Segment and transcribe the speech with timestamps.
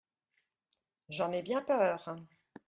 [1.09, 2.15] j'en ai bien peur!